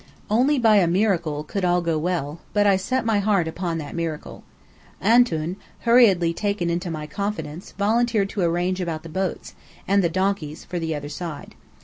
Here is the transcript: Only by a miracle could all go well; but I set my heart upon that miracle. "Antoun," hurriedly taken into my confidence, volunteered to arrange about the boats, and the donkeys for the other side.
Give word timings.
Only 0.31 0.57
by 0.57 0.77
a 0.77 0.87
miracle 0.87 1.43
could 1.43 1.63
all 1.63 1.79
go 1.79 1.95
well; 1.95 2.39
but 2.53 2.65
I 2.65 2.75
set 2.75 3.05
my 3.05 3.19
heart 3.19 3.47
upon 3.47 3.77
that 3.77 3.93
miracle. 3.93 4.43
"Antoun," 4.99 5.57
hurriedly 5.81 6.33
taken 6.33 6.71
into 6.71 6.89
my 6.89 7.05
confidence, 7.05 7.73
volunteered 7.77 8.29
to 8.29 8.41
arrange 8.41 8.81
about 8.81 9.03
the 9.03 9.09
boats, 9.09 9.53
and 9.87 10.03
the 10.03 10.09
donkeys 10.09 10.65
for 10.65 10.79
the 10.79 10.95
other 10.95 11.07
side. 11.09 11.53